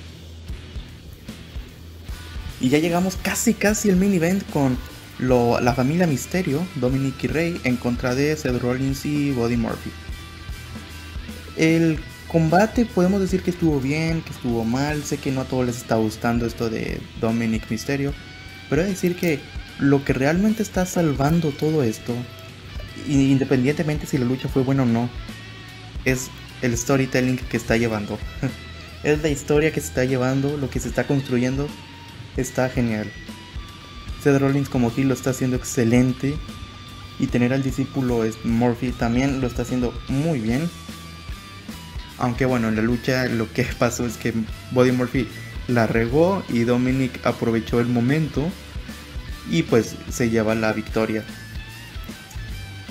Y 2.61 2.69
ya 2.69 2.79
llegamos 2.79 3.17
casi 3.17 3.53
casi 3.53 3.89
al 3.89 3.97
main 3.97 4.13
event 4.13 4.49
con 4.51 4.77
la 5.19 5.73
familia 5.73 6.07
Misterio, 6.07 6.65
Dominic 6.75 7.21
y 7.25 7.27
Rey, 7.27 7.61
en 7.65 7.75
contra 7.75 8.15
de 8.15 8.35
Seth 8.37 8.61
Rollins 8.61 9.05
y 9.05 9.31
Body 9.31 9.57
Murphy. 9.57 9.91
El 11.57 11.99
combate 12.29 12.85
podemos 12.85 13.19
decir 13.19 13.41
que 13.41 13.49
estuvo 13.49 13.81
bien, 13.81 14.21
que 14.21 14.29
estuvo 14.29 14.63
mal. 14.63 15.03
Sé 15.03 15.17
que 15.17 15.31
no 15.31 15.41
a 15.41 15.45
todos 15.45 15.65
les 15.65 15.77
está 15.77 15.95
gustando 15.95 16.45
esto 16.45 16.69
de 16.69 17.01
Dominic 17.19 17.69
Mysterio. 17.69 18.13
Pero 18.69 18.83
decir 18.83 19.17
que 19.17 19.39
lo 19.79 20.05
que 20.05 20.13
realmente 20.13 20.63
está 20.63 20.85
salvando 20.85 21.49
todo 21.49 21.83
esto, 21.83 22.13
independientemente 23.07 24.05
si 24.05 24.17
la 24.17 24.25
lucha 24.25 24.47
fue 24.47 24.63
buena 24.63 24.83
o 24.83 24.85
no, 24.85 25.09
es 26.05 26.29
el 26.61 26.77
storytelling 26.77 27.37
que 27.37 27.57
está 27.57 27.75
llevando. 27.77 28.17
es 29.03 29.21
la 29.21 29.29
historia 29.29 29.71
que 29.71 29.81
se 29.81 29.87
está 29.87 30.05
llevando, 30.05 30.55
lo 30.55 30.69
que 30.69 30.79
se 30.79 30.87
está 30.87 31.07
construyendo, 31.07 31.67
está 32.37 32.69
genial. 32.69 33.11
Seth 34.23 34.39
Rollins 34.39 34.69
como 34.69 34.91
Gil 34.91 35.07
lo 35.07 35.13
está 35.13 35.31
haciendo 35.31 35.55
excelente. 35.57 36.35
Y 37.21 37.27
tener 37.27 37.51
al 37.51 37.63
discípulo 37.63 38.23
Murphy 38.45 38.91
también 38.91 39.41
lo 39.41 39.47
está 39.47 39.63
haciendo 39.63 39.93
muy 40.07 40.39
bien. 40.39 40.69
Aunque 42.19 42.45
bueno, 42.45 42.67
en 42.67 42.75
la 42.75 42.81
lucha 42.81 43.25
lo 43.27 43.51
que 43.51 43.63
pasó 43.79 44.05
es 44.05 44.17
que 44.17 44.33
Body 44.71 44.91
Murphy 44.91 45.27
la 45.67 45.87
regó 45.87 46.43
y 46.49 46.59
Dominic 46.59 47.25
aprovechó 47.25 47.79
el 47.79 47.87
momento 47.87 48.49
y 49.49 49.63
pues 49.63 49.95
se 50.11 50.29
lleva 50.29 50.53
la 50.55 50.73
victoria. 50.73 51.23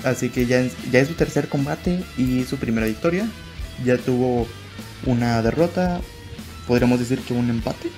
Así 0.03 0.29
que 0.29 0.45
ya, 0.45 0.65
ya 0.91 0.99
es 0.99 1.07
su 1.07 1.13
tercer 1.13 1.49
combate 1.49 2.03
y 2.17 2.43
su 2.43 2.57
primera 2.57 2.87
victoria. 2.87 3.27
Ya 3.85 3.97
tuvo 3.97 4.47
una 5.05 5.41
derrota, 5.41 6.01
podríamos 6.67 6.99
decir 6.99 7.19
que 7.19 7.33
un 7.33 7.49
empate 7.49 7.89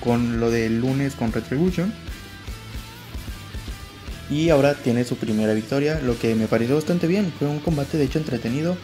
con 0.00 0.40
lo 0.40 0.50
del 0.50 0.80
lunes 0.80 1.14
con 1.14 1.32
Retribution. 1.32 1.92
Y 4.30 4.50
ahora 4.50 4.74
tiene 4.74 5.04
su 5.04 5.16
primera 5.16 5.54
victoria, 5.54 6.00
lo 6.02 6.18
que 6.18 6.34
me 6.34 6.46
pareció 6.46 6.74
bastante 6.74 7.06
bien. 7.06 7.32
Fue 7.38 7.48
un 7.48 7.60
combate 7.60 7.96
de 7.96 8.04
hecho 8.04 8.18
entretenido. 8.18 8.76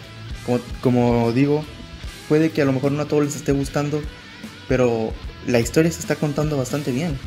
Como, 0.81 1.33
digo, 1.33 1.65
puede 2.29 2.51
que 2.51 2.63
a 2.63 2.65
lo 2.65 2.73
mejor 2.73 2.93
no 2.93 3.03
a 3.03 3.09
todos 3.09 3.25
les 3.25 3.37
esté 3.37 3.53
gustando, 3.53 4.03
pero 4.69 5.13
la 5.47 5.61
historia 5.61 5.91
se 5.91 6.01
está 6.01 6.17
contando 6.17 6.57
bastante 6.57 6.93
bien. 6.93 7.19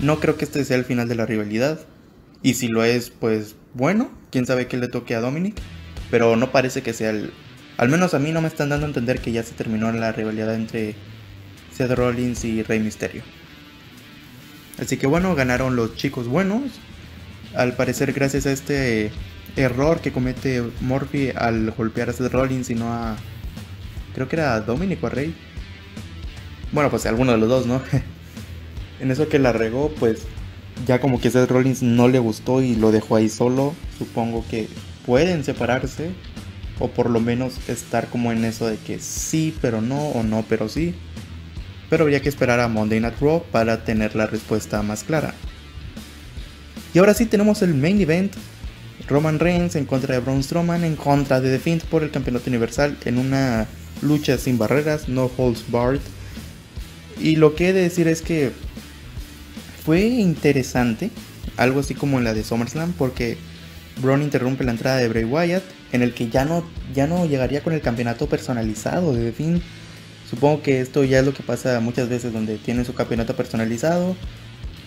No 0.00 0.20
creo 0.20 0.36
que 0.36 0.44
este 0.44 0.64
sea 0.64 0.76
el 0.76 0.84
final 0.84 1.08
de 1.08 1.14
la 1.14 1.26
rivalidad. 1.26 1.80
Y 2.42 2.54
si 2.54 2.68
lo 2.68 2.84
es, 2.84 3.10
pues 3.10 3.56
bueno, 3.74 4.10
quién 4.30 4.46
sabe 4.46 4.66
qué 4.66 4.76
le 4.76 4.88
toque 4.88 5.14
a 5.14 5.20
Dominic. 5.20 5.56
Pero 6.10 6.36
no 6.36 6.52
parece 6.52 6.82
que 6.82 6.92
sea 6.92 7.10
el... 7.10 7.32
Al 7.78 7.88
menos 7.88 8.14
a 8.14 8.18
mí 8.18 8.32
no 8.32 8.40
me 8.40 8.48
están 8.48 8.68
dando 8.68 8.86
a 8.86 8.88
entender 8.88 9.20
que 9.20 9.32
ya 9.32 9.42
se 9.42 9.54
terminó 9.54 9.90
la 9.92 10.12
rivalidad 10.12 10.54
entre 10.54 10.94
Seth 11.72 11.90
Rollins 11.92 12.44
y 12.44 12.62
Rey 12.62 12.80
Mysterio. 12.80 13.22
Así 14.80 14.96
que 14.96 15.06
bueno, 15.06 15.34
ganaron 15.34 15.76
los 15.76 15.96
chicos 15.96 16.28
buenos. 16.28 16.62
Al 17.54 17.74
parecer 17.74 18.12
gracias 18.12 18.46
a 18.46 18.52
este 18.52 19.10
error 19.56 20.00
que 20.00 20.12
comete 20.12 20.62
Murphy 20.80 21.30
al 21.34 21.70
golpear 21.72 22.10
a 22.10 22.12
Seth 22.12 22.32
Rollins 22.32 22.70
y 22.70 22.74
no 22.74 22.92
a... 22.92 23.16
Creo 24.14 24.28
que 24.28 24.36
era 24.36 24.60
Dominic 24.60 25.00
o. 25.00 25.34
Bueno, 26.72 26.90
pues 26.90 27.06
alguno 27.06 27.32
de 27.32 27.38
los 27.38 27.48
dos, 27.48 27.66
¿no? 27.66 27.82
en 29.00 29.10
eso 29.10 29.28
que 29.28 29.38
la 29.38 29.52
regó, 29.52 29.90
pues 29.98 30.26
ya 30.86 31.00
como 31.00 31.20
que 31.20 31.30
Seth 31.30 31.50
Rollins 31.50 31.82
no 31.82 32.08
le 32.08 32.18
gustó 32.18 32.62
y 32.62 32.74
lo 32.74 32.92
dejó 32.92 33.16
ahí 33.16 33.28
solo. 33.28 33.74
Supongo 33.98 34.44
que 34.48 34.68
pueden 35.04 35.44
separarse. 35.44 36.10
O 36.78 36.88
por 36.88 37.08
lo 37.08 37.20
menos 37.20 37.54
estar 37.68 38.08
como 38.08 38.32
en 38.32 38.44
eso 38.44 38.66
de 38.66 38.76
que 38.76 38.98
sí, 38.98 39.56
pero 39.62 39.80
no, 39.80 40.08
o 40.08 40.22
no, 40.22 40.44
pero 40.46 40.68
sí. 40.68 40.94
Pero 41.88 42.02
habría 42.02 42.20
que 42.20 42.28
esperar 42.28 42.60
a 42.60 42.68
Monday 42.68 43.00
Night 43.00 43.18
Raw 43.20 43.42
para 43.50 43.84
tener 43.84 44.14
la 44.14 44.26
respuesta 44.26 44.82
más 44.82 45.02
clara. 45.02 45.32
Y 46.92 46.98
ahora 46.98 47.14
sí 47.14 47.24
tenemos 47.26 47.62
el 47.62 47.74
main 47.74 48.00
event. 48.00 48.34
Roman 49.08 49.38
Reigns 49.38 49.76
en 49.76 49.84
contra 49.84 50.14
de 50.14 50.20
Braun 50.20 50.42
Strowman 50.42 50.84
en 50.84 50.96
contra 50.96 51.40
de 51.40 51.50
The 51.50 51.58
Fiend 51.58 51.84
por 51.84 52.02
el 52.02 52.10
campeonato 52.10 52.50
universal 52.50 52.96
en 53.04 53.18
una 53.18 53.66
lucha 54.02 54.36
sin 54.38 54.58
barreras, 54.58 55.08
no 55.08 55.30
holds 55.36 55.70
barred. 55.70 56.00
Y 57.20 57.36
lo 57.36 57.54
que 57.54 57.68
he 57.68 57.72
de 57.72 57.82
decir 57.82 58.08
es 58.08 58.20
que 58.20 58.52
fue 59.84 60.00
interesante, 60.00 61.10
algo 61.56 61.80
así 61.80 61.94
como 61.94 62.18
en 62.18 62.24
la 62.24 62.34
de 62.34 62.42
SummerSlam, 62.42 62.92
porque 62.92 63.38
Braun 64.02 64.22
interrumpe 64.22 64.64
la 64.64 64.72
entrada 64.72 64.96
de 64.96 65.08
Bray 65.08 65.24
Wyatt, 65.24 65.62
en 65.92 66.02
el 66.02 66.12
que 66.12 66.28
ya 66.28 66.44
no, 66.44 66.64
ya 66.92 67.06
no 67.06 67.26
llegaría 67.26 67.62
con 67.62 67.72
el 67.72 67.80
campeonato 67.80 68.28
personalizado 68.28 69.14
de 69.14 69.32
fin. 69.32 69.62
Supongo 70.28 70.62
que 70.62 70.80
esto 70.80 71.04
ya 71.04 71.20
es 71.20 71.24
lo 71.24 71.32
que 71.32 71.44
pasa 71.44 71.78
muchas 71.80 72.08
veces 72.08 72.32
donde 72.32 72.58
tienen 72.58 72.84
su 72.84 72.94
campeonato 72.94 73.36
personalizado, 73.36 74.16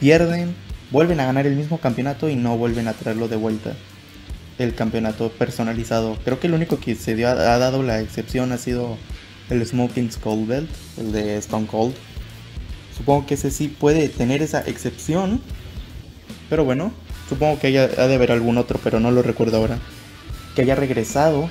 pierden, 0.01 0.53
vuelven 0.91 1.21
a 1.21 1.25
ganar 1.25 1.47
el 1.47 1.55
mismo 1.55 1.79
campeonato 1.79 2.29
y 2.29 2.35
no 2.35 2.57
vuelven 2.57 2.89
a 2.89 2.93
traerlo 2.93 3.29
de 3.29 3.37
vuelta. 3.37 3.73
El 4.59 4.75
campeonato 4.75 5.29
personalizado. 5.31 6.17
Creo 6.23 6.39
que 6.39 6.47
el 6.47 6.53
único 6.53 6.79
que 6.79 6.93
se 6.93 7.15
dio, 7.15 7.29
ha 7.29 7.57
dado 7.57 7.81
la 7.81 8.01
excepción 8.01 8.51
ha 8.51 8.57
sido 8.57 8.97
el 9.49 9.65
Smoking 9.65 10.11
Skull 10.11 10.45
Belt, 10.45 10.69
el 10.97 11.11
de 11.11 11.37
Stone 11.37 11.65
Cold 11.65 11.95
Supongo 12.99 13.25
que 13.25 13.35
ese 13.35 13.49
sí 13.49 13.69
puede 13.69 14.09
tener 14.09 14.41
esa 14.41 14.59
excepción. 14.59 15.41
Pero 16.49 16.65
bueno, 16.65 16.91
supongo 17.29 17.57
que 17.57 17.67
haya, 17.67 17.83
ha 17.83 18.07
de 18.07 18.15
haber 18.15 18.33
algún 18.33 18.57
otro, 18.57 18.77
pero 18.83 18.99
no 18.99 19.09
lo 19.09 19.21
recuerdo 19.21 19.57
ahora. 19.57 19.79
Que 20.53 20.63
haya 20.63 20.75
regresado 20.75 21.49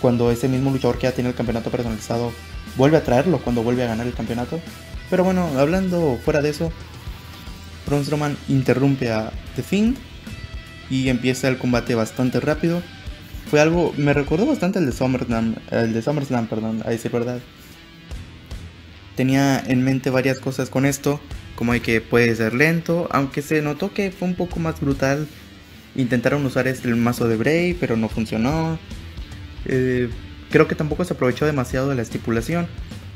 cuando 0.00 0.30
ese 0.30 0.48
mismo 0.48 0.70
luchador 0.70 0.96
que 0.96 1.02
ya 1.02 1.12
tiene 1.12 1.28
el 1.28 1.36
campeonato 1.36 1.70
personalizado 1.70 2.32
vuelve 2.76 2.96
a 2.96 3.04
traerlo 3.04 3.38
cuando 3.40 3.62
vuelve 3.62 3.84
a 3.84 3.88
ganar 3.88 4.06
el 4.06 4.14
campeonato. 4.14 4.58
Pero 5.10 5.22
bueno, 5.22 5.50
hablando 5.58 6.18
fuera 6.24 6.40
de 6.40 6.48
eso, 6.48 6.72
Braun 7.86 8.04
Strowman 8.04 8.38
interrumpe 8.48 9.12
a 9.12 9.30
The 9.54 9.62
Fiend 9.62 9.98
y 10.90 11.08
empieza 11.08 11.48
el 11.48 11.58
combate 11.58 11.94
bastante 11.94 12.40
rápido. 12.40 12.82
Fue 13.50 13.60
algo, 13.60 13.94
me 13.96 14.12
recordó 14.12 14.46
bastante 14.46 14.78
el 14.78 14.86
de 14.86 14.92
SummerSlam, 14.92 15.54
el 15.70 15.92
de 15.92 16.02
SummerSlam, 16.02 16.46
perdón, 16.48 16.82
a 16.84 16.90
decir 16.90 17.12
verdad 17.12 17.40
tenía 19.16 19.58
en 19.66 19.82
mente 19.82 20.10
varias 20.10 20.38
cosas 20.38 20.70
con 20.70 20.86
esto, 20.86 21.20
como 21.56 21.72
de 21.72 21.80
que 21.80 22.00
puede 22.00 22.36
ser 22.36 22.54
lento, 22.54 23.08
aunque 23.10 23.42
se 23.42 23.62
notó 23.62 23.92
que 23.92 24.12
fue 24.12 24.28
un 24.28 24.34
poco 24.34 24.60
más 24.60 24.80
brutal. 24.80 25.26
Intentaron 25.96 26.44
usar 26.44 26.68
el 26.68 26.96
mazo 26.96 27.26
de 27.26 27.36
Bray, 27.36 27.74
pero 27.74 27.96
no 27.96 28.08
funcionó. 28.10 28.78
Eh, 29.64 30.10
creo 30.50 30.68
que 30.68 30.74
tampoco 30.74 31.04
se 31.04 31.14
aprovechó 31.14 31.46
demasiado 31.46 31.88
de 31.88 31.96
la 31.96 32.02
estipulación. 32.02 32.68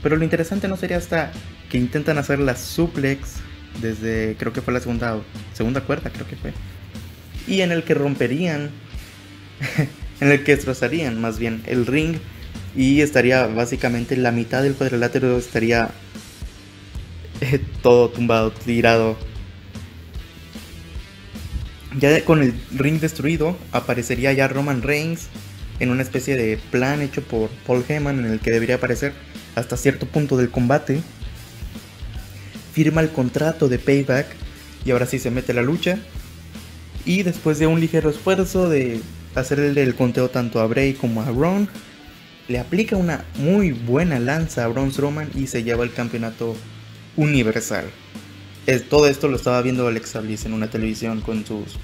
Pero 0.03 0.17
lo 0.17 0.25
interesante 0.25 0.67
no 0.67 0.79
sería 0.79 0.97
hasta 0.97 1.31
que 1.69 1.77
intentan 1.77 2.17
hacer 2.17 2.39
la 2.39 2.57
suplex 2.57 3.35
desde, 3.83 4.35
creo 4.39 4.55
que 4.55 4.62
fue 4.62 4.73
la 4.73 4.81
segunda, 4.81 5.21
segunda 5.53 5.83
cuerda, 5.83 6.11
creo 6.11 6.27
que 6.27 6.37
fue. 6.37 6.55
Y 7.47 7.63
en 7.63 7.73
el 7.73 7.85
que 7.85 7.95
romperían, 7.95 8.71
en 10.21 10.31
el 10.31 10.45
que 10.45 10.57
destrozarían 10.57 11.21
más 11.21 11.39
bien 11.39 11.63
el 11.67 11.87
ring 11.87 12.17
y 12.77 13.01
estaría 13.01 13.47
básicamente 13.47 14.17
la 14.17 14.31
mitad 14.31 14.63
del 14.63 14.75
cuadrilátero 14.75 15.39
estaría 15.39 15.91
eh, 17.41 17.61
todo 17.83 18.11
tumbado, 18.11 18.53
tirado. 18.53 19.17
Ya 21.99 22.25
con 22.25 22.43
el 22.43 22.55
ring 22.71 23.01
destruido 23.01 23.57
aparecería 23.73 24.33
ya 24.33 24.47
Roman 24.47 24.83
Reigns 24.83 25.29
en 25.81 25.91
una 25.91 26.03
especie 26.03 26.37
de 26.37 26.59
plan 26.71 27.03
hecho 27.03 27.23
por 27.23 27.49
Paul 27.67 27.85
Heyman 27.89 28.21
en 28.21 28.27
el 28.27 28.41
que 28.41 28.53
debería 28.53 28.77
aparecer 28.77 29.13
hasta 29.57 29.77
cierto 29.77 30.07
punto 30.07 30.37
del 30.37 30.51
combate. 30.51 31.03
Firma 32.73 33.01
el 33.01 33.11
contrato 33.11 33.69
de 33.69 33.79
Payback 33.79 34.27
y 34.85 34.93
ahora 34.93 35.07
sí 35.07 35.19
se 35.19 35.31
mete 35.31 35.53
la 35.53 35.63
lucha. 35.63 35.99
Y 37.04 37.23
después 37.23 37.59
de 37.59 37.66
un 37.66 37.80
ligero 37.80 38.11
esfuerzo 38.11 38.69
de 38.69 39.00
hacerle 39.35 39.83
el 39.83 39.95
conteo 39.95 40.28
tanto 40.28 40.61
a 40.61 40.66
Bray 40.66 40.95
como 40.95 41.23
a 41.23 41.26
Ron, 41.26 41.69
le 42.49 42.59
aplica 42.59 42.97
una 42.97 43.25
muy 43.37 43.73
buena 43.73 44.19
lanza 44.19 44.64
a 44.64 44.69
Braun 44.69 44.92
Strowman 44.92 45.30
y 45.35 45.47
se 45.47 45.62
lleva 45.62 45.85
el 45.85 45.92
campeonato 45.92 46.57
universal. 47.16 47.85
todo 48.88 49.07
esto 49.07 49.28
lo 49.28 49.37
estaba 49.37 49.62
viendo 49.62 49.87
Alexa 49.87 50.21
Bliss 50.21 50.47
en 50.47 50.52
una 50.52 50.69
televisión 50.69 51.21
con 51.21 51.47
sus 51.47 51.78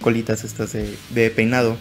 colitas 0.00 0.44
estas 0.44 0.72
de, 0.72 1.30
peinado. 1.30 1.76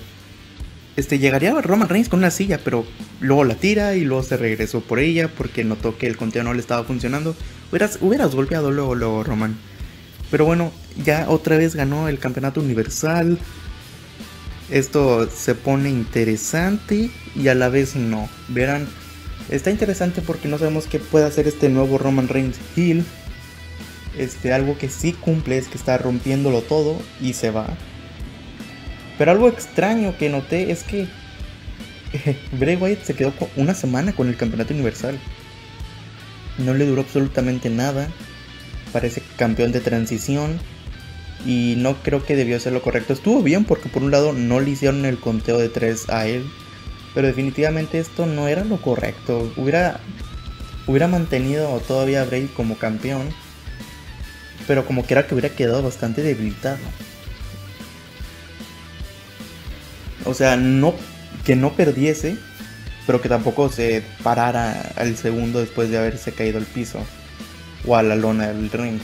Este, 0.96 1.20
llegaría 1.20 1.60
Roman 1.62 1.89
Reigns 1.89 2.08
con 2.08 2.20
una 2.20 2.32
silla, 2.32 2.60
pero 2.63 2.86
luego 3.20 3.44
la 3.44 3.55
tira 3.55 3.96
y 3.96 4.05
luego 4.05 4.24
se 4.24 4.38
regresó 4.38 4.79
por 4.79 5.00
ella 5.00 5.27
porque 5.27 5.65
notó 5.65 5.98
que 5.98 6.08
el 6.08 6.15
conteo 6.15 6.44
no 6.44 6.53
le 6.53 6.62
estaba 6.62 6.86
funcionando. 6.86 7.36
Hubieras, 7.72 8.00
hubieras 8.01 8.34
golpeado 8.34 8.72
luego, 8.72 8.96
luego 8.96 9.24
Roman. 9.24 9.58
Pero 10.36 10.44
bueno, 10.44 10.74
ya 11.01 11.30
otra 11.30 11.56
vez 11.56 11.75
ganó 11.75 12.10
el 12.10 12.20
campeonato 12.20 12.60
universal. 12.60 13.39
Esto 14.70 15.30
se 15.30 15.56
pone 15.56 15.89
interesante 15.89 17.10
y 17.38 17.48
a 17.48 17.56
la 17.56 17.70
vez 17.70 17.96
no. 17.96 18.27
Verán, 18.50 18.86
está 19.50 19.72
interesante 19.72 20.22
porque 20.22 20.50
no 20.50 20.58
sabemos 20.58 20.88
qué 20.88 21.00
puede 21.00 21.24
hacer 21.24 21.48
este 21.48 21.70
nuevo 21.70 21.98
Roman 21.98 22.27
Reigns 22.27 22.58
Hill. 22.75 23.06
Este, 24.18 24.51
algo 24.51 24.77
que 24.77 24.89
sí 24.89 25.13
cumple 25.13 25.58
es 25.58 25.70
que 25.70 25.77
está 25.77 25.98
rompiéndolo 25.98 26.62
todo 26.63 27.01
y 27.22 27.32
se 27.32 27.51
va. 27.51 27.68
Pero 29.18 29.32
algo 29.32 29.48
extraño 29.48 30.18
que 30.18 30.27
noté 30.27 30.70
es 30.70 30.84
que 30.84 31.08
Bray 32.60 32.75
Wyatt 32.75 33.06
se 33.06 33.13
quedó 33.13 33.32
una 33.56 33.74
semana 33.74 34.12
con 34.12 34.27
el 34.27 34.36
campeonato 34.36 34.74
universal. 34.74 35.18
No 36.58 36.74
le 36.74 36.86
duró 36.86 37.04
absolutamente 37.04 37.70
nada. 37.70 38.10
Parece 38.96 39.22
campeón 39.36 39.74
de 39.74 39.82
transición 39.82 40.58
y 41.46 41.74
no 41.75 42.02
creo 42.02 42.24
que 42.24 42.38
debió 42.38 42.58
ser 42.62 42.72
lo 42.72 42.82
correcto. 42.82 43.12
Estuvo 43.12 43.44
bien 43.44 43.66
porque 43.66 43.90
por 43.90 44.02
un 44.02 44.10
lado 44.10 44.32
no 44.32 44.62
le 44.62 44.70
hicieron 44.70 45.04
el 45.04 45.20
conteo 45.20 45.58
de 45.58 45.68
3 45.68 46.08
a 46.08 46.28
él. 46.28 46.50
Pero 47.14 47.28
definitivamente 47.28 48.00
esto 48.00 48.25
no 48.25 48.48
era 48.48 48.64
lo 48.64 48.82
correcto. 48.82 49.52
Hubiera, 49.58 50.00
hubiera 50.88 51.10
mantenido 51.10 51.78
todavía 51.86 52.22
a 52.22 52.24
Bray 52.24 52.48
como 52.48 52.78
campeón. 52.78 53.32
Pero 54.66 54.86
como 54.86 55.06
que 55.06 55.14
era 55.14 55.28
que 55.28 55.36
hubiera 55.36 55.54
quedado 55.54 55.84
bastante 55.84 56.22
debilitado. 56.22 56.78
O 60.24 60.34
sea, 60.34 60.56
no 60.56 60.96
que 61.44 61.58
no 61.58 61.74
perdiese, 61.74 62.38
pero 63.06 63.22
que 63.22 63.28
tampoco 63.28 63.68
se 63.68 64.04
parara 64.24 64.94
al 64.96 65.18
segundo 65.18 65.60
después 65.60 65.90
de 65.90 65.98
haberse 65.98 66.32
caído 66.32 66.60
al 66.60 66.66
piso 66.66 67.06
o 67.88 67.96
a 67.96 68.04
la 68.04 68.15
lona 68.15 68.48
del 68.48 68.70
ring. 68.70 69.00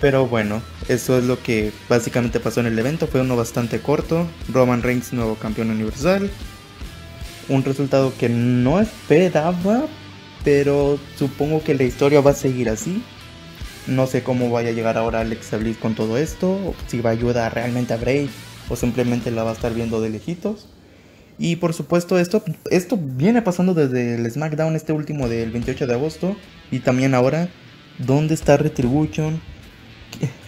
Pero 0.00 0.26
bueno, 0.26 0.62
eso 0.88 1.18
es 1.18 1.24
lo 1.24 1.42
que 1.42 1.72
básicamente 1.88 2.40
pasó 2.40 2.60
en 2.60 2.66
el 2.66 2.78
evento. 2.78 3.06
Fue 3.06 3.22
uno 3.22 3.36
bastante 3.36 3.80
corto. 3.80 4.26
Roman 4.52 4.82
Reigns, 4.82 5.12
nuevo 5.12 5.36
campeón 5.36 5.70
universal. 5.70 6.30
Un 7.48 7.64
resultado 7.64 8.12
que 8.18 8.28
no 8.28 8.80
esperaba, 8.80 9.86
pero 10.44 10.98
supongo 11.16 11.62
que 11.62 11.74
la 11.74 11.84
historia 11.84 12.20
va 12.20 12.32
a 12.32 12.34
seguir 12.34 12.68
así. 12.68 13.02
No 13.86 14.06
sé 14.06 14.22
cómo 14.22 14.50
vaya 14.50 14.70
a 14.70 14.72
llegar 14.72 14.98
ahora 14.98 15.20
Alex 15.20 15.58
Bliss 15.58 15.78
con 15.78 15.94
todo 15.94 16.18
esto. 16.18 16.74
Si 16.88 17.00
va 17.00 17.10
a 17.10 17.12
ayudar 17.14 17.54
realmente 17.54 17.94
a 17.94 17.96
Bray 17.96 18.28
o 18.68 18.76
simplemente 18.76 19.30
la 19.30 19.44
va 19.44 19.50
a 19.50 19.54
estar 19.54 19.72
viendo 19.72 20.00
de 20.00 20.10
lejitos. 20.10 20.66
Y 21.38 21.56
por 21.56 21.74
supuesto 21.74 22.18
esto, 22.18 22.42
esto 22.70 22.98
viene 23.00 23.42
pasando 23.42 23.74
desde 23.74 24.14
el 24.14 24.30
SmackDown 24.30 24.74
este 24.74 24.92
último 24.92 25.28
del 25.28 25.50
28 25.50 25.86
de 25.86 25.94
agosto. 25.94 26.36
Y 26.70 26.80
también 26.80 27.14
ahora, 27.14 27.48
¿dónde 27.98 28.34
está 28.34 28.56
Retribution? 28.56 29.40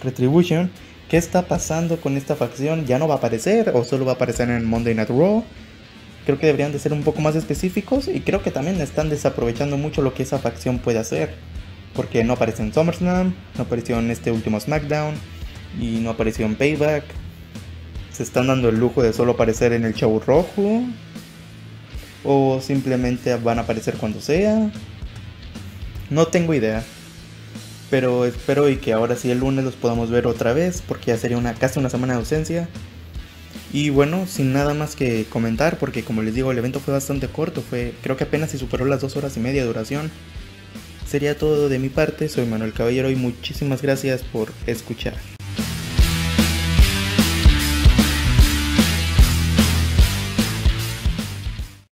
Retribution, 0.03 0.71
¿qué 1.09 1.17
está 1.17 1.43
pasando 1.43 2.01
con 2.01 2.17
esta 2.17 2.35
facción? 2.35 2.85
¿Ya 2.85 2.97
no 2.97 3.07
va 3.07 3.15
a 3.15 3.17
aparecer 3.17 3.71
o 3.75 3.83
solo 3.83 4.05
va 4.05 4.13
a 4.13 4.15
aparecer 4.15 4.49
en 4.49 4.65
Monday 4.65 4.95
Night 4.95 5.09
Raw? 5.09 5.43
Creo 6.25 6.39
que 6.39 6.47
deberían 6.47 6.71
de 6.71 6.79
ser 6.79 6.93
un 6.93 7.03
poco 7.03 7.21
más 7.21 7.35
específicos 7.35 8.07
y 8.07 8.21
creo 8.21 8.41
que 8.41 8.51
también 8.51 8.79
están 8.81 9.09
desaprovechando 9.09 9.77
mucho 9.77 10.01
lo 10.01 10.13
que 10.13 10.23
esa 10.23 10.39
facción 10.39 10.79
puede 10.79 10.99
hacer. 10.99 11.33
Porque 11.95 12.23
no 12.23 12.33
apareció 12.33 12.63
en 12.65 12.73
SummerSlam, 12.73 13.33
no 13.57 13.63
apareció 13.63 13.99
en 13.99 14.11
este 14.11 14.31
último 14.31 14.59
SmackDown 14.59 15.15
y 15.79 15.99
no 15.99 16.11
apareció 16.11 16.45
en 16.45 16.55
Payback 16.55 17.03
se 18.19 18.23
están 18.23 18.47
dando 18.47 18.67
el 18.67 18.77
lujo 18.77 19.01
de 19.01 19.13
solo 19.13 19.31
aparecer 19.31 19.71
en 19.71 19.85
el 19.85 19.93
show 19.93 20.19
rojo. 20.19 20.83
O 22.25 22.59
simplemente 22.59 23.33
van 23.37 23.59
a 23.59 23.61
aparecer 23.61 23.93
cuando 23.95 24.19
sea. 24.19 24.69
No 26.09 26.27
tengo 26.27 26.53
idea. 26.53 26.83
Pero 27.89 28.25
espero 28.25 28.67
y 28.67 28.75
que 28.75 28.91
ahora 28.91 29.15
sí 29.15 29.31
el 29.31 29.39
lunes 29.39 29.63
los 29.63 29.75
podamos 29.75 30.09
ver 30.09 30.27
otra 30.27 30.51
vez. 30.51 30.83
Porque 30.85 31.11
ya 31.11 31.17
sería 31.17 31.37
una, 31.37 31.53
casi 31.53 31.79
una 31.79 31.89
semana 31.89 32.11
de 32.11 32.19
ausencia. 32.19 32.67
Y 33.71 33.89
bueno, 33.89 34.27
sin 34.27 34.51
nada 34.51 34.73
más 34.73 34.97
que 34.97 35.25
comentar. 35.29 35.77
Porque 35.77 36.03
como 36.03 36.21
les 36.21 36.35
digo, 36.35 36.51
el 36.51 36.57
evento 36.57 36.81
fue 36.81 36.93
bastante 36.93 37.29
corto. 37.29 37.61
Fue, 37.61 37.93
creo 38.03 38.17
que 38.17 38.25
apenas 38.25 38.51
se 38.51 38.57
superó 38.57 38.83
las 38.83 38.99
dos 38.99 39.15
horas 39.15 39.37
y 39.37 39.39
media 39.39 39.61
de 39.61 39.67
duración. 39.67 40.11
Sería 41.07 41.37
todo 41.37 41.69
de 41.69 41.79
mi 41.79 41.87
parte. 41.87 42.27
Soy 42.27 42.45
Manuel 42.45 42.73
Caballero 42.73 43.09
y 43.09 43.15
muchísimas 43.15 43.81
gracias 43.81 44.23
por 44.23 44.51
escuchar. 44.67 45.13